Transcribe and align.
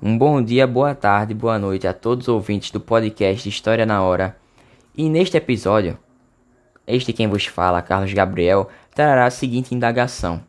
Um 0.00 0.16
bom 0.16 0.40
dia, 0.40 0.64
boa 0.64 0.94
tarde, 0.94 1.34
boa 1.34 1.58
noite 1.58 1.84
a 1.84 1.92
todos 1.92 2.28
os 2.28 2.32
ouvintes 2.32 2.70
do 2.70 2.78
podcast 2.78 3.48
História 3.48 3.84
na 3.84 4.00
Hora. 4.00 4.36
E 4.96 5.08
neste 5.08 5.36
episódio, 5.36 5.98
este 6.86 7.12
quem 7.12 7.26
vos 7.26 7.46
fala, 7.46 7.82
Carlos 7.82 8.12
Gabriel, 8.12 8.68
trará 8.94 9.26
a 9.26 9.30
seguinte 9.30 9.74
indagação: 9.74 10.40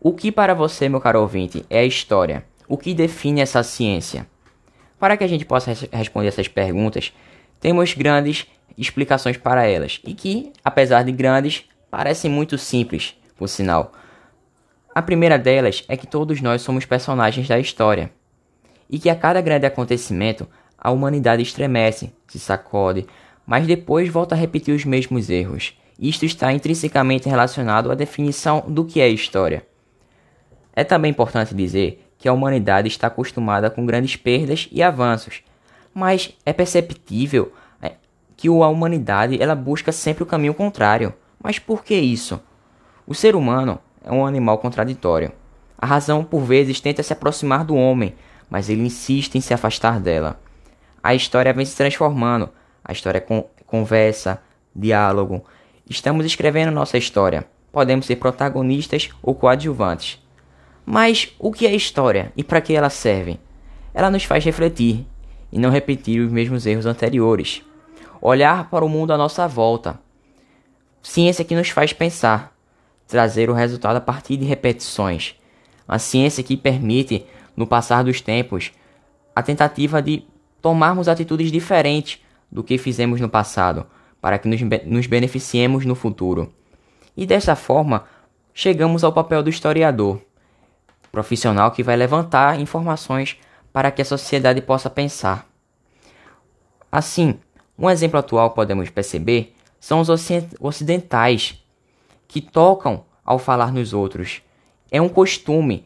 O 0.00 0.12
que 0.12 0.32
para 0.32 0.52
você, 0.52 0.88
meu 0.88 1.00
caro 1.00 1.20
ouvinte, 1.20 1.64
é 1.70 1.78
a 1.78 1.84
história? 1.84 2.44
O 2.66 2.76
que 2.76 2.92
define 2.92 3.40
essa 3.40 3.62
ciência? 3.62 4.26
Para 4.98 5.16
que 5.16 5.22
a 5.22 5.28
gente 5.28 5.44
possa 5.44 5.72
responder 5.92 6.26
essas 6.26 6.48
perguntas, 6.48 7.12
temos 7.60 7.94
grandes 7.94 8.48
explicações 8.76 9.36
para 9.36 9.64
elas 9.64 10.00
e 10.04 10.12
que, 10.12 10.52
apesar 10.64 11.04
de 11.04 11.12
grandes, 11.12 11.66
parecem 11.88 12.28
muito 12.28 12.58
simples, 12.58 13.14
por 13.36 13.48
sinal. 13.48 13.92
A 14.92 15.00
primeira 15.00 15.38
delas 15.38 15.84
é 15.86 15.96
que 15.96 16.08
todos 16.08 16.40
nós 16.40 16.62
somos 16.62 16.84
personagens 16.84 17.46
da 17.46 17.60
história 17.60 18.10
e 18.92 18.98
que 18.98 19.08
a 19.08 19.16
cada 19.16 19.40
grande 19.40 19.64
acontecimento 19.64 20.46
a 20.76 20.90
humanidade 20.90 21.42
estremece, 21.42 22.12
se 22.28 22.38
sacode, 22.38 23.06
mas 23.46 23.66
depois 23.66 24.08
volta 24.08 24.34
a 24.34 24.38
repetir 24.38 24.74
os 24.74 24.84
mesmos 24.84 25.30
erros. 25.30 25.78
Isto 25.98 26.26
está 26.26 26.52
intrinsecamente 26.52 27.28
relacionado 27.28 27.90
à 27.90 27.94
definição 27.94 28.64
do 28.68 28.84
que 28.84 29.00
é 29.00 29.08
história. 29.08 29.66
É 30.74 30.84
também 30.84 31.10
importante 31.10 31.54
dizer 31.54 32.04
que 32.18 32.28
a 32.28 32.32
humanidade 32.32 32.88
está 32.88 33.06
acostumada 33.06 33.70
com 33.70 33.86
grandes 33.86 34.16
perdas 34.16 34.68
e 34.70 34.82
avanços, 34.82 35.42
mas 35.94 36.36
é 36.44 36.52
perceptível 36.52 37.52
é, 37.80 37.92
que 38.36 38.48
a 38.48 38.68
humanidade 38.68 39.40
ela 39.40 39.54
busca 39.54 39.92
sempre 39.92 40.22
o 40.22 40.26
caminho 40.26 40.54
contrário. 40.54 41.14
Mas 41.42 41.58
por 41.58 41.84
que 41.84 41.94
isso? 41.94 42.40
O 43.06 43.14
ser 43.14 43.34
humano 43.36 43.78
é 44.04 44.10
um 44.12 44.26
animal 44.26 44.58
contraditório. 44.58 45.32
A 45.78 45.86
razão, 45.86 46.24
por 46.24 46.40
vezes, 46.40 46.80
tenta 46.80 47.02
se 47.02 47.12
aproximar 47.12 47.64
do 47.64 47.74
homem, 47.74 48.14
mas 48.52 48.68
ele 48.68 48.82
insiste 48.82 49.36
em 49.36 49.40
se 49.40 49.54
afastar 49.54 49.98
dela. 49.98 50.38
A 51.02 51.14
história 51.14 51.54
vem 51.54 51.64
se 51.64 51.74
transformando. 51.74 52.50
A 52.84 52.92
história 52.92 53.16
é 53.16 53.20
con 53.22 53.46
conversa, 53.64 54.42
diálogo. 54.76 55.42
Estamos 55.88 56.26
escrevendo 56.26 56.70
nossa 56.70 56.98
história. 56.98 57.46
Podemos 57.72 58.04
ser 58.04 58.16
protagonistas 58.16 59.08
ou 59.22 59.34
coadjuvantes. 59.34 60.22
Mas 60.84 61.34
o 61.38 61.50
que 61.50 61.66
é 61.66 61.74
história 61.74 62.30
e 62.36 62.44
para 62.44 62.60
que 62.60 62.74
ela 62.74 62.90
serve? 62.90 63.40
Ela 63.94 64.10
nos 64.10 64.24
faz 64.24 64.44
refletir 64.44 65.06
e 65.50 65.58
não 65.58 65.70
repetir 65.70 66.20
os 66.20 66.30
mesmos 66.30 66.66
erros 66.66 66.84
anteriores. 66.84 67.62
Olhar 68.20 68.68
para 68.68 68.84
o 68.84 68.88
mundo 68.88 69.14
à 69.14 69.16
nossa 69.16 69.48
volta. 69.48 69.98
Ciência 71.02 71.42
que 71.42 71.56
nos 71.56 71.70
faz 71.70 71.94
pensar, 71.94 72.54
trazer 73.08 73.48
o 73.48 73.54
resultado 73.54 73.96
a 73.96 74.00
partir 74.00 74.36
de 74.36 74.44
repetições. 74.44 75.36
A 75.88 75.98
ciência 75.98 76.44
que 76.44 76.54
permite 76.54 77.26
no 77.56 77.66
passar 77.66 78.02
dos 78.04 78.20
tempos, 78.20 78.72
a 79.34 79.42
tentativa 79.42 80.00
de 80.00 80.24
tomarmos 80.60 81.08
atitudes 81.08 81.50
diferentes 81.50 82.20
do 82.50 82.62
que 82.62 82.78
fizemos 82.78 83.20
no 83.20 83.28
passado, 83.28 83.86
para 84.20 84.38
que 84.38 84.48
nos, 84.48 84.60
nos 84.84 85.06
beneficiemos 85.06 85.84
no 85.84 85.94
futuro. 85.94 86.52
E 87.16 87.26
dessa 87.26 87.56
forma, 87.56 88.04
chegamos 88.54 89.04
ao 89.04 89.12
papel 89.12 89.42
do 89.42 89.50
historiador, 89.50 90.20
profissional 91.10 91.70
que 91.70 91.82
vai 91.82 91.96
levantar 91.96 92.60
informações 92.60 93.36
para 93.72 93.90
que 93.90 94.02
a 94.02 94.04
sociedade 94.04 94.60
possa 94.62 94.88
pensar. 94.88 95.46
Assim, 96.90 97.38
um 97.78 97.88
exemplo 97.88 98.18
atual 98.18 98.50
podemos 98.50 98.90
perceber 98.90 99.54
são 99.80 100.00
os 100.00 100.08
ocidentais, 100.60 101.60
que 102.28 102.40
tocam 102.40 103.04
ao 103.24 103.38
falar 103.38 103.72
nos 103.72 103.92
outros. 103.92 104.40
É 104.90 105.02
um 105.02 105.08
costume 105.08 105.84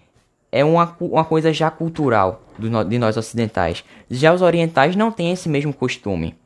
é 0.51 0.65
uma, 0.65 0.97
uma 1.01 1.25
coisa 1.25 1.53
já 1.53 1.71
cultural 1.71 2.43
do, 2.59 2.85
de 2.85 2.99
nós 2.99 3.17
ocidentais. 3.17 3.85
Já 4.11 4.33
os 4.33 4.43
orientais 4.43 4.97
não 4.97 5.11
têm 5.11 5.33
esse 5.33 5.49
mesmo 5.49 5.73
costume. 5.73 6.37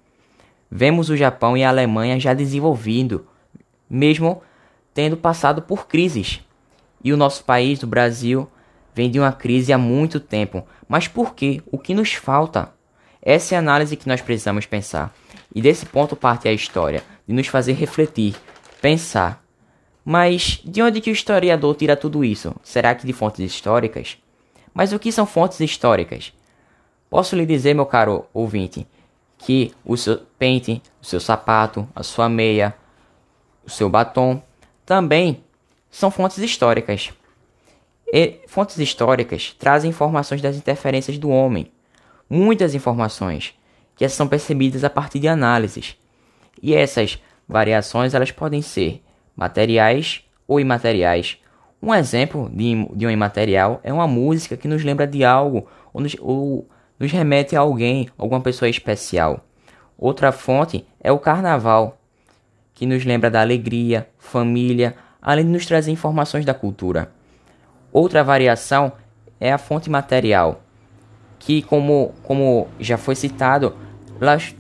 Vemos 0.71 1.11
o 1.11 1.17
Japão 1.17 1.57
e 1.57 1.65
a 1.65 1.69
Alemanha 1.69 2.19
já 2.19 2.33
desenvolvendo, 2.33 3.27
mesmo 3.89 4.43
tendo 4.95 5.17
passado 5.17 5.63
por 5.63 5.87
crises. 5.87 6.41
E 7.03 7.13
o 7.13 7.17
nosso 7.17 7.45
país, 7.45 7.83
o 7.83 7.87
Brasil, 7.87 8.49
vem 8.95 9.11
de 9.11 9.19
uma 9.19 9.33
crise 9.33 9.73
há 9.73 9.79
muito 9.79 10.21
tempo. 10.21 10.65
Mas 10.89 11.09
por 11.09 11.35
quê? 11.35 11.63
O 11.71 11.79
que 11.79 11.95
nos 11.95 12.13
falta? 12.13 12.73
Essa 13.23 13.55
é 13.55 13.57
a 13.57 13.61
análise 13.61 13.97
que 13.97 14.09
nós 14.09 14.21
precisamos 14.21 14.67
pensar. 14.67 15.13
E 15.55 15.61
desse 15.61 15.87
ponto 15.87 16.15
parte 16.15 16.49
a 16.49 16.53
história, 16.53 17.03
de 17.27 17.35
nos 17.35 17.47
fazer 17.49 17.73
refletir, 17.73 18.35
pensar 18.81 19.43
mas 20.05 20.61
de 20.65 20.83
onde 20.83 21.01
que 21.01 21.11
o 21.11 21.13
historiador 21.13 21.75
tira 21.77 21.97
tudo 21.97 22.25
isso? 22.25 22.55
Será 22.63 22.95
que 22.95 23.07
de 23.07 23.13
fontes 23.13 23.41
históricas? 23.41 24.19
Mas 24.73 24.93
o 24.93 24.99
que 24.99 25.13
são 25.13 25.27
fontes 25.27 25.61
históricas? 25.61 26.33
Posso 27.09 27.35
lhe 27.37 27.45
dizer, 27.45 27.75
meu 27.75 27.87
caro 27.87 28.25
ouvinte, 28.33 28.87
que 29.37 29.73
o 29.85 29.97
seu 29.97 30.19
pente, 30.39 30.83
o 31.03 31.05
seu 31.05 31.21
sapato, 31.21 31.89
a 31.95 32.03
sua 32.03 32.29
meia, 32.29 32.75
o 33.65 33.71
seu 33.71 33.89
batom 33.89 34.43
também 34.87 35.43
são 35.91 36.11
fontes 36.11 36.39
históricas. 36.39 37.13
E 38.13 38.41
fontes 38.47 38.79
históricas 38.79 39.55
trazem 39.59 39.91
informações 39.91 40.41
das 40.41 40.57
interferências 40.57 41.19
do 41.19 41.31
homem, 41.31 41.71
muitas 42.29 42.75
informações 42.75 43.55
que 43.97 44.09
são 44.09 44.27
percebidas 44.27 44.83
a 44.83 44.91
partir 44.91 45.19
de 45.19 45.29
análises. 45.29 45.97
E 46.63 46.75
essas 46.75 47.19
variações 47.49 48.15
elas 48.15 48.31
podem 48.31 48.63
ser 48.63 49.03
materiais 49.37 50.25
ou 50.47 50.61
imateriais. 50.61 51.39
Um 51.83 51.95
exemplo 51.95 52.51
de, 52.53 52.87
de 52.95 53.07
um 53.07 53.11
imaterial 53.11 53.81
é 53.83 53.93
uma 53.93 54.07
música 54.07 54.57
que 54.57 54.69
nos 54.69 54.85
lembra 54.85 55.07
de 55.07 55.25
algo 55.25 55.67
ou 55.93 56.01
nos, 56.01 56.15
ou 56.21 56.69
nos 56.99 57.11
remete 57.11 57.57
a 57.57 57.61
alguém, 57.61 58.09
alguma 58.19 58.41
pessoa 58.41 58.69
especial. 58.69 59.45
Outra 59.97 60.33
fonte 60.33 60.87
é 61.01 61.11
o 61.11 61.19
carnaval, 61.19 61.99
que 62.75 62.87
nos 62.87 63.05
lembra 63.05 63.31
da 63.31 63.41
alegria, 63.41 64.09
família, 64.19 64.95
além 65.21 65.45
de 65.45 65.51
nos 65.51 65.67
trazer 65.67 65.91
informações 65.91 66.45
da 66.45 66.55
cultura. 66.55 67.11
Outra 67.93 68.23
variação 68.25 68.93
é 69.39 69.53
a 69.53 69.59
fonte 69.59 69.91
material, 69.91 70.63
que, 71.39 71.63
como, 71.63 72.15
como 72.23 72.69
já 72.79 72.97
foi 72.97 73.15
citado, 73.15 73.75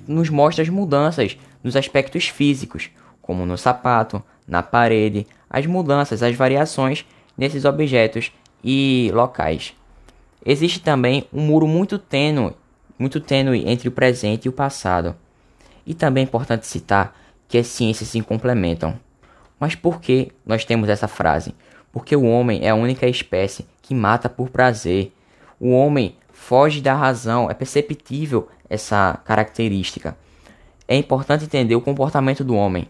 nos 0.07 0.31
mostra 0.31 0.63
as 0.63 0.69
mudanças 0.69 1.39
nos 1.63 1.77
aspectos 1.77 2.29
físicos, 2.29 2.91
como 3.21 3.45
no 3.45 3.57
sapato, 3.57 4.23
na 4.50 4.62
parede, 4.62 5.27
as 5.49 5.65
mudanças, 5.65 6.22
as 6.22 6.34
variações 6.34 7.06
nesses 7.38 7.65
objetos 7.65 8.33
e 8.62 9.11
locais. 9.15 9.75
Existe 10.44 10.81
também 10.81 11.25
um 11.33 11.41
muro 11.41 11.66
muito 11.66 11.99
tênue, 11.99 12.53
muito 12.99 13.21
tênue 13.21 13.66
entre 13.66 13.89
o 13.89 13.93
presente 13.93 14.47
e 14.47 14.49
o 14.49 14.53
passado. 14.53 15.15
E 15.87 15.94
também 15.94 16.25
é 16.25 16.27
importante 16.27 16.66
citar 16.66 17.16
que 17.49 17.56
as 17.56 17.69
ciências 17.69 18.09
se 18.09 18.21
complementam. 18.22 18.99
Mas 19.59 19.75
por 19.75 20.00
que 20.00 20.33
nós 20.44 20.65
temos 20.65 20.89
essa 20.89 21.06
frase? 21.06 21.55
Porque 21.93 22.16
o 22.16 22.25
homem 22.25 22.60
é 22.65 22.71
a 22.71 22.75
única 22.75 23.06
espécie 23.06 23.66
que 23.83 23.94
mata 23.94 24.28
por 24.28 24.50
prazer. 24.50 25.12
O 25.59 25.71
homem 25.71 26.16
foge 26.33 26.81
da 26.81 26.94
razão, 26.94 27.50
é 27.50 27.55
perceptível 27.55 28.49
essa 28.69 29.21
característica. 29.25 30.16
É 30.89 30.97
importante 30.97 31.44
entender 31.44 31.77
o 31.77 31.81
comportamento 31.81 32.43
do 32.43 32.55
homem. 32.55 32.89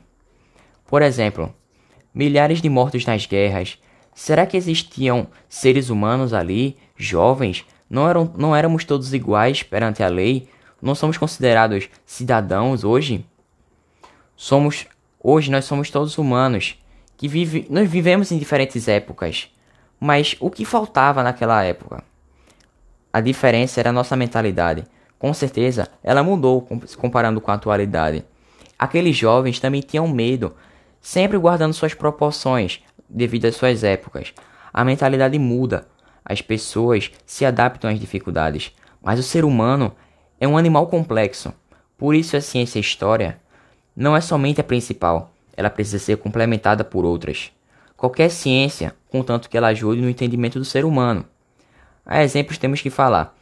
Por 0.90 1.02
exemplo, 1.02 1.54
milhares 2.12 2.60
de 2.60 2.68
mortos 2.68 3.06
nas 3.06 3.24
guerras. 3.24 3.78
Será 4.12 4.44
que 4.44 4.56
existiam 4.56 5.28
seres 5.48 5.88
humanos 5.88 6.34
ali, 6.34 6.76
jovens? 6.96 7.64
Não, 7.88 8.08
eram, 8.08 8.34
não 8.36 8.56
éramos 8.56 8.84
todos 8.84 9.14
iguais 9.14 9.62
perante 9.62 10.02
a 10.02 10.08
lei? 10.08 10.48
Não 10.82 10.96
somos 10.96 11.16
considerados 11.16 11.88
cidadãos 12.04 12.82
hoje? 12.82 13.24
Somos 14.34 14.84
hoje 15.22 15.48
nós 15.48 15.64
somos 15.64 15.90
todos 15.90 16.18
humanos 16.18 16.76
que 17.16 17.28
vive, 17.28 17.68
nós 17.70 17.88
vivemos 17.88 18.32
em 18.32 18.38
diferentes 18.38 18.88
épocas. 18.88 19.48
Mas 20.00 20.34
o 20.40 20.50
que 20.50 20.64
faltava 20.64 21.22
naquela 21.22 21.62
época? 21.62 22.02
A 23.12 23.20
diferença 23.20 23.78
era 23.78 23.90
a 23.90 23.92
nossa 23.92 24.16
mentalidade. 24.16 24.84
Com 25.20 25.32
certeza, 25.32 25.86
ela 26.02 26.24
mudou 26.24 26.66
comparando 26.96 27.40
com 27.40 27.52
a 27.52 27.54
atualidade. 27.54 28.24
Aqueles 28.76 29.16
jovens 29.16 29.60
também 29.60 29.82
tinham 29.82 30.08
medo 30.08 30.56
sempre 31.00 31.38
guardando 31.38 31.72
suas 31.72 31.94
proporções 31.94 32.80
devido 33.08 33.46
às 33.46 33.56
suas 33.56 33.82
épocas. 33.82 34.32
A 34.72 34.84
mentalidade 34.84 35.38
muda, 35.38 35.86
as 36.24 36.40
pessoas 36.40 37.10
se 37.26 37.44
adaptam 37.44 37.90
às 37.90 37.98
dificuldades, 37.98 38.72
mas 39.02 39.18
o 39.18 39.22
ser 39.22 39.44
humano 39.44 39.92
é 40.38 40.46
um 40.46 40.56
animal 40.56 40.86
complexo. 40.86 41.52
Por 41.96 42.14
isso 42.14 42.36
a 42.36 42.40
ciência 42.40 42.78
e 42.78 42.80
a 42.80 42.82
história 42.82 43.40
não 43.96 44.16
é 44.16 44.20
somente 44.20 44.60
a 44.60 44.64
principal, 44.64 45.32
ela 45.56 45.68
precisa 45.68 45.98
ser 45.98 46.16
complementada 46.16 46.84
por 46.84 47.04
outras. 47.04 47.52
Qualquer 47.96 48.30
ciência, 48.30 48.94
contanto 49.10 49.50
que 49.50 49.56
ela 49.56 49.68
ajude 49.68 50.00
no 50.00 50.08
entendimento 50.08 50.58
do 50.58 50.64
ser 50.64 50.84
humano. 50.84 51.26
A 52.06 52.22
exemplos 52.22 52.56
temos 52.56 52.80
que 52.80 52.88
falar. 52.88 53.36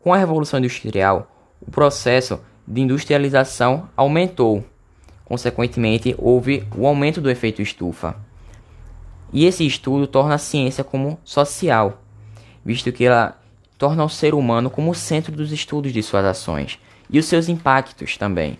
Com 0.00 0.14
a 0.14 0.16
Revolução 0.16 0.60
Industrial, 0.60 1.28
o 1.60 1.70
processo 1.70 2.40
de 2.66 2.80
industrialização 2.80 3.88
aumentou 3.96 4.64
Consequentemente, 5.28 6.14
houve 6.16 6.66
o 6.74 6.86
aumento 6.86 7.20
do 7.20 7.30
efeito 7.30 7.60
estufa. 7.60 8.16
E 9.30 9.44
esse 9.44 9.66
estudo 9.66 10.06
torna 10.06 10.36
a 10.36 10.38
ciência 10.38 10.82
como 10.82 11.20
social, 11.22 12.02
visto 12.64 12.90
que 12.90 13.04
ela 13.04 13.38
torna 13.76 14.02
o 14.02 14.08
ser 14.08 14.34
humano 14.34 14.70
como 14.70 14.94
centro 14.94 15.30
dos 15.30 15.52
estudos 15.52 15.92
de 15.92 16.02
suas 16.02 16.24
ações 16.24 16.78
e 17.10 17.18
os 17.18 17.26
seus 17.26 17.46
impactos 17.48 18.16
também. 18.16 18.58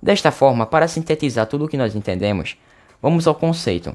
Desta 0.00 0.30
forma, 0.30 0.64
para 0.64 0.86
sintetizar 0.86 1.46
tudo 1.46 1.64
o 1.64 1.68
que 1.68 1.76
nós 1.76 1.96
entendemos, 1.96 2.56
vamos 3.02 3.26
ao 3.26 3.34
conceito, 3.34 3.94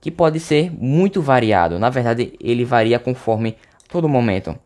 que 0.00 0.10
pode 0.10 0.40
ser 0.40 0.72
muito 0.72 1.22
variado. 1.22 1.78
Na 1.78 1.88
verdade, 1.88 2.34
ele 2.40 2.64
varia 2.64 2.98
conforme 2.98 3.56
todo 3.88 4.08
momento. 4.08 4.58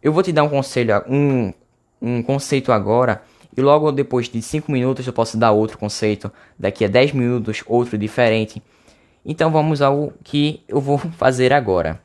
Eu 0.00 0.12
vou 0.12 0.22
te 0.22 0.32
dar 0.32 0.44
um 0.44 0.48
conselho, 0.48 1.02
um, 1.08 1.52
um 2.00 2.22
conceito 2.22 2.72
agora, 2.72 3.22
e 3.60 3.62
logo 3.62 3.92
depois 3.92 4.28
de 4.28 4.40
5 4.40 4.72
minutos 4.72 5.06
eu 5.06 5.12
posso 5.12 5.36
dar 5.36 5.52
outro 5.52 5.78
conceito, 5.78 6.32
daqui 6.58 6.84
a 6.84 6.88
10 6.88 7.12
minutos 7.12 7.62
outro 7.66 7.98
diferente. 7.98 8.62
Então 9.24 9.50
vamos 9.50 9.82
ao 9.82 10.12
que 10.24 10.64
eu 10.66 10.80
vou 10.80 10.98
fazer 11.18 11.52
agora. 11.52 12.00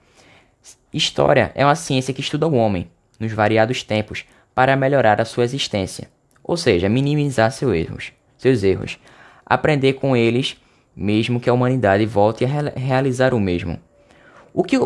História 0.94 1.52
é 1.56 1.66
uma 1.66 1.76
ciência 1.76 2.14
que 2.14 2.22
estuda 2.22 2.48
o 2.48 2.56
homem, 2.56 2.90
nos 3.20 3.32
variados 3.32 3.84
tempos, 3.84 4.26
para 4.54 4.76
melhorar 4.76 5.20
a 5.20 5.26
sua 5.26 5.44
existência, 5.44 6.10
ou 6.44 6.56
seja, 6.56 6.90
minimizar 6.90 7.52
seus 7.52 7.74
erros, 7.74 8.14
seus 8.38 8.64
erros, 8.64 9.00
aprender 9.46 9.94
com 9.94 10.16
eles, 10.16 10.58
mesmo 10.96 11.40
que 11.40 11.50
a 11.50 11.54
humanidade 11.54 12.06
volte 12.06 12.46
a 12.46 12.48
re 12.48 12.70
realizar 12.76 13.34
o 13.34 13.40
mesmo. 13.40 13.80
O 14.54 14.64
que 14.64 14.78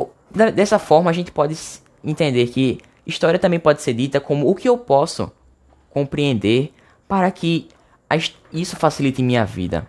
dessa 0.56 0.80
forma 0.80 1.10
a 1.10 1.14
gente 1.14 1.32
pode 1.32 1.56
entender 2.04 2.48
que 2.48 2.80
história 3.06 3.40
também 3.40 3.60
pode 3.60 3.82
ser 3.82 3.94
dita 3.94 4.20
como 4.20 4.50
o 4.50 4.56
que 4.56 4.70
eu 4.70 4.78
posso 4.78 5.32
compreender 5.90 6.74
para 7.08 7.32
que 7.32 7.68
isso 8.52 8.76
facilite 8.76 9.22
minha 9.22 9.46
vida. 9.46 9.88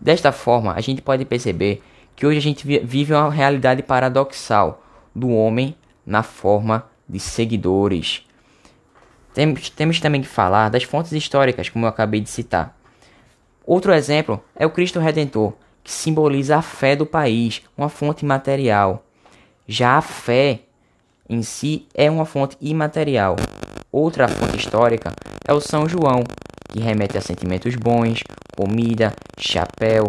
Desta 0.00 0.30
forma, 0.30 0.72
a 0.74 0.80
gente 0.80 1.02
pode 1.02 1.24
perceber 1.24 1.82
que 2.14 2.26
hoje 2.26 2.38
a 2.38 2.42
gente 2.42 2.66
vive 2.66 3.12
uma 3.12 3.30
realidade 3.30 3.82
paradoxal 3.82 4.82
do 5.14 5.30
homem 5.30 5.74
na 6.04 6.22
forma 6.22 6.86
de 7.08 7.18
seguidores. 7.20 8.24
Temos, 9.34 9.70
temos 9.70 10.00
também 10.00 10.20
que 10.20 10.26
falar 10.26 10.68
das 10.68 10.82
fontes 10.82 11.12
históricas, 11.12 11.68
como 11.68 11.84
eu 11.84 11.88
acabei 11.88 12.20
de 12.20 12.30
citar. 12.30 12.76
Outro 13.64 13.92
exemplo 13.92 14.42
é 14.56 14.66
o 14.66 14.70
Cristo 14.70 14.98
Redentor, 14.98 15.52
que 15.84 15.92
simboliza 15.92 16.56
a 16.56 16.62
fé 16.62 16.96
do 16.96 17.06
país, 17.06 17.62
uma 17.76 17.88
fonte 17.88 18.24
material. 18.24 19.04
Já 19.66 19.98
a 19.98 20.02
fé 20.02 20.60
em 21.28 21.42
si 21.42 21.86
é 21.94 22.10
uma 22.10 22.24
fonte 22.24 22.56
imaterial. 22.60 23.36
Outra 23.90 24.28
fonte 24.28 24.58
histórica 24.58 25.14
é 25.46 25.52
o 25.52 25.60
São 25.60 25.88
João, 25.88 26.22
que 26.68 26.78
remete 26.78 27.16
a 27.16 27.22
sentimentos 27.22 27.74
bons, 27.74 28.22
comida, 28.54 29.14
chapéu. 29.38 30.08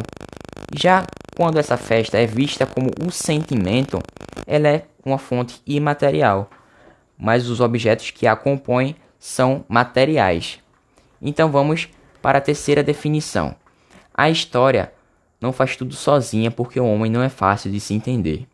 Já 0.75 1.05
quando 1.37 1.59
essa 1.59 1.77
festa 1.77 2.17
é 2.17 2.25
vista 2.25 2.65
como 2.65 2.89
um 3.01 3.09
sentimento, 3.09 4.01
ela 4.45 4.67
é 4.67 4.85
uma 5.05 5.17
fonte 5.17 5.61
imaterial, 5.65 6.49
mas 7.17 7.49
os 7.49 7.61
objetos 7.61 8.11
que 8.11 8.27
a 8.27 8.35
compõem 8.35 8.97
são 9.17 9.63
materiais. 9.69 10.59
Então 11.21 11.49
vamos 11.49 11.87
para 12.21 12.39
a 12.39 12.41
terceira 12.41 12.83
definição. 12.83 13.55
A 14.13 14.29
história 14.29 14.91
não 15.39 15.53
faz 15.53 15.77
tudo 15.77 15.95
sozinha 15.95 16.51
porque 16.51 16.81
o 16.81 16.85
homem 16.85 17.09
não 17.09 17.23
é 17.23 17.29
fácil 17.29 17.71
de 17.71 17.79
se 17.79 17.93
entender. 17.93 18.45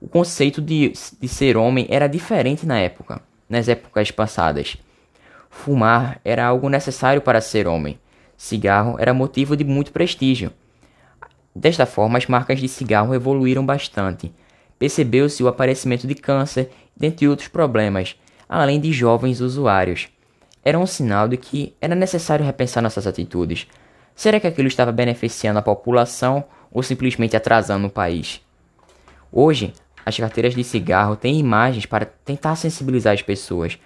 O 0.00 0.08
conceito 0.08 0.62
de, 0.62 0.94
de 1.20 1.28
ser 1.28 1.58
homem 1.58 1.86
era 1.90 2.06
diferente 2.06 2.64
na 2.64 2.78
época, 2.78 3.20
nas 3.52 3.68
épocas 3.68 4.10
passadas. 4.10 4.78
Fumar 5.50 6.18
era 6.24 6.46
algo 6.46 6.70
necessário 6.70 7.20
para 7.20 7.42
ser 7.42 7.68
homem. 7.68 7.98
Cigarro 8.34 8.96
era 8.98 9.12
motivo 9.12 9.54
de 9.54 9.62
muito 9.62 9.92
prestígio. 9.92 10.50
Desta 11.54 11.84
forma, 11.84 12.16
as 12.16 12.26
marcas 12.26 12.58
de 12.58 12.66
cigarro 12.66 13.14
evoluíram 13.14 13.64
bastante. 13.64 14.32
Percebeu-se 14.78 15.42
o 15.42 15.48
aparecimento 15.48 16.06
de 16.06 16.14
câncer, 16.14 16.70
dentre 16.96 17.28
outros 17.28 17.48
problemas, 17.48 18.16
além 18.48 18.80
de 18.80 18.90
jovens 18.90 19.42
usuários. 19.42 20.08
Era 20.64 20.78
um 20.78 20.86
sinal 20.86 21.28
de 21.28 21.36
que 21.36 21.76
era 21.78 21.94
necessário 21.94 22.46
repensar 22.46 22.82
nossas 22.82 23.06
atitudes. 23.06 23.66
Será 24.16 24.40
que 24.40 24.46
aquilo 24.46 24.68
estava 24.68 24.90
beneficiando 24.90 25.58
a 25.58 25.62
população 25.62 26.42
ou 26.70 26.82
simplesmente 26.82 27.36
atrasando 27.36 27.86
o 27.86 27.90
país? 27.90 28.40
Hoje, 29.30 29.74
as 30.04 30.16
carteiras 30.16 30.54
de 30.54 30.64
cigarro 30.64 31.16
têm 31.16 31.38
imagens 31.38 31.86
para 31.86 32.06
tentar 32.06 32.56
sensibilizar 32.56 33.14
as 33.14 33.22
pessoas, 33.22 33.78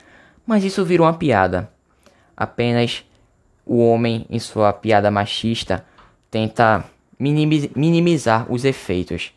mas 0.47 0.65
isso 0.65 0.85
virou 0.85 1.07
uma 1.07 1.15
piada. 1.15 1.71
Apenas 2.37 3.05
o 3.65 3.79
homem, 3.79 4.27
em 4.31 4.39
sua 4.39 4.73
piada 4.73 5.11
machista, 5.11 5.85
tenta 6.31 6.85
minimizar 7.19 8.51
os 8.51 8.65
efeitos. 8.65 9.33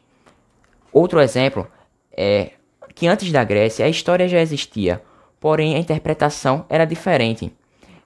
Outro 0.92 1.20
exemplo 1.20 1.68
é 2.12 2.52
que 2.94 3.08
antes 3.08 3.32
da 3.32 3.44
Grécia 3.44 3.86
a 3.86 3.90
história 3.90 4.28
já 4.28 4.42
existia, 4.42 5.02
porém 5.40 5.76
a 5.76 5.80
interpretação 5.80 6.66
era 6.70 6.86
diferente. 6.86 7.52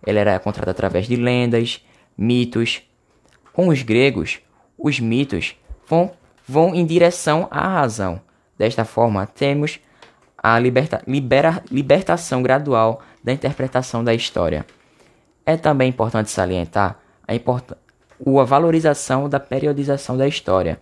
Ela 0.05 0.19
era 0.19 0.39
contada 0.39 0.71
através 0.71 1.07
de 1.07 1.15
lendas, 1.15 1.83
mitos. 2.17 2.81
Com 3.51 3.69
os 3.69 3.81
gregos, 3.81 4.39
os 4.77 4.99
mitos 4.99 5.55
vão, 5.87 6.11
vão 6.47 6.75
em 6.75 6.85
direção 6.85 7.47
à 7.49 7.67
razão. 7.67 8.21
Desta 8.57 8.85
forma, 8.85 9.25
temos 9.25 9.79
a 10.38 10.59
liberta, 10.59 11.01
libera, 11.07 11.63
libertação 11.71 12.44
gradual 12.44 13.01
da 13.23 13.31
interpretação 13.31 14.03
da 14.03 14.13
história. 14.13 14.65
É 15.45 15.55
também 15.57 15.89
importante 15.89 16.29
salientar 16.29 17.00
a, 17.27 17.33
import 17.33 17.71
a 17.71 18.44
valorização 18.44 19.29
da 19.29 19.39
periodização 19.39 20.17
da 20.17 20.27
história, 20.27 20.79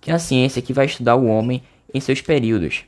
que 0.00 0.10
é 0.10 0.14
a 0.14 0.18
ciência 0.18 0.62
que 0.62 0.72
vai 0.72 0.86
estudar 0.86 1.16
o 1.16 1.26
homem 1.26 1.62
em 1.92 2.00
seus 2.00 2.20
períodos, 2.20 2.84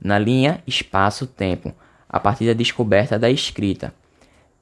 na 0.00 0.18
linha 0.18 0.62
espaço-tempo, 0.66 1.74
a 2.08 2.18
partir 2.18 2.46
da 2.46 2.52
descoberta 2.52 3.18
da 3.18 3.30
escrita. 3.30 3.94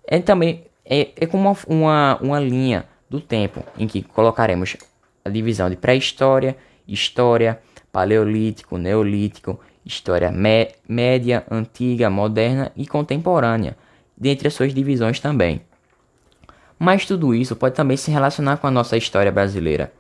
É 0.07 0.19
também 0.21 0.65
é, 0.85 1.11
é 1.17 1.27
como 1.27 1.49
uma, 1.49 1.57
uma, 1.67 2.19
uma 2.21 2.41
linha 2.41 2.87
do 3.09 3.21
tempo 3.21 3.63
em 3.79 3.87
que 3.87 4.03
colocaremos 4.03 4.77
a 5.25 5.29
divisão 5.29 5.69
de 5.69 5.77
pré-história, 5.77 6.57
história, 6.87 7.61
paleolítico, 7.97 8.77
neolítico, 8.77 9.59
história 9.83 10.31
média, 10.87 11.47
antiga, 11.51 12.11
moderna 12.11 12.71
e 12.77 12.87
contemporânea, 12.87 13.75
dentre 14.15 14.49
as 14.49 14.53
suas 14.53 14.75
divisões 14.75 15.19
também. 15.19 15.63
Mas 16.79 17.07
tudo 17.07 17.35
isso 17.35 17.57
pode 17.57 17.75
também 17.75 17.97
se 17.97 18.11
relacionar 18.11 18.59
com 18.59 18.67
a 18.67 18.71
nossa 18.71 18.99
história 18.99 19.33
brasileira, 19.33 19.91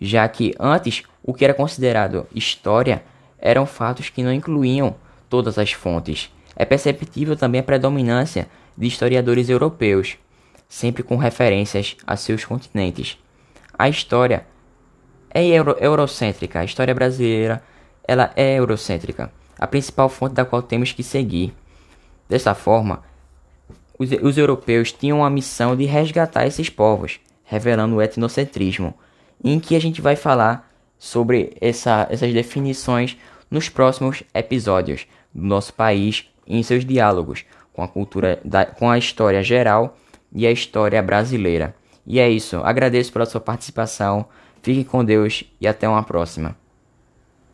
já 0.00 0.28
que 0.28 0.54
antes 0.60 1.02
o 1.20 1.34
que 1.34 1.44
era 1.44 1.52
considerado 1.52 2.24
história 2.32 3.02
eram 3.40 3.66
fatos 3.66 4.10
que 4.10 4.22
não 4.22 4.32
incluíam 4.32 4.94
todas 5.28 5.58
as 5.58 5.72
fontes. 5.72 6.32
É 6.54 6.64
perceptível 6.64 7.36
também 7.36 7.60
a 7.60 7.64
predominância 7.64 8.46
de 8.76 8.86
historiadores 8.86 9.48
europeus, 9.48 10.16
sempre 10.68 11.02
com 11.02 11.16
referências 11.16 11.96
a 12.06 12.14
seus 12.14 12.44
continentes. 12.44 13.18
A 13.76 13.88
história 13.88 14.46
é 15.30 15.44
euro 15.46 15.76
eurocêntrica, 15.80 16.60
a 16.60 16.64
história 16.64 16.94
brasileira 16.94 17.62
ela 18.06 18.32
é 18.34 18.54
eurocêntrica, 18.54 19.30
a 19.58 19.66
principal 19.66 20.08
fonte 20.08 20.34
da 20.34 20.44
qual 20.44 20.62
temos 20.62 20.92
que 20.92 21.02
seguir. 21.02 21.54
Dessa 22.28 22.54
forma, 22.54 23.02
os, 23.98 24.10
os 24.22 24.38
europeus 24.38 24.92
tinham 24.92 25.24
a 25.24 25.30
missão 25.30 25.76
de 25.76 25.84
resgatar 25.84 26.46
esses 26.46 26.70
povos, 26.70 27.20
revelando 27.44 27.96
o 27.96 28.02
etnocentrismo, 28.02 28.94
em 29.42 29.60
que 29.60 29.76
a 29.76 29.80
gente 29.80 30.00
vai 30.00 30.16
falar 30.16 30.70
sobre 30.98 31.56
essa, 31.60 32.06
essas 32.10 32.32
definições 32.32 33.16
nos 33.50 33.68
próximos 33.68 34.22
episódios 34.34 35.06
do 35.34 35.46
nosso 35.46 35.72
país 35.74 36.26
em 36.46 36.62
seus 36.62 36.84
diálogos 36.84 37.44
com 37.78 37.82
a 37.82 37.88
cultura, 37.88 38.40
da, 38.44 38.66
com 38.66 38.90
a 38.90 38.98
história 38.98 39.42
geral 39.42 39.96
e 40.32 40.46
a 40.46 40.50
história 40.50 41.00
brasileira. 41.00 41.76
E 42.04 42.18
é 42.18 42.28
isso. 42.28 42.56
Agradeço 42.64 43.12
pela 43.12 43.24
sua 43.24 43.40
participação. 43.40 44.26
Fique 44.68 44.84
com 44.84 45.02
Deus 45.02 45.44
e 45.58 45.66
até 45.66 45.88
uma 45.88 46.02
próxima. 46.02 46.54